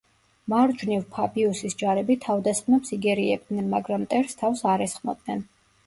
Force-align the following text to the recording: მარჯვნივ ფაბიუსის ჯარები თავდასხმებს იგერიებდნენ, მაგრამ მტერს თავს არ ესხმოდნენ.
მარჯვნივ 0.53 1.03
ფაბიუსის 1.17 1.77
ჯარები 1.83 2.17
თავდასხმებს 2.25 2.97
იგერიებდნენ, 2.99 3.71
მაგრამ 3.79 4.05
მტერს 4.09 4.43
თავს 4.45 4.69
არ 4.75 4.91
ესხმოდნენ. 4.93 5.51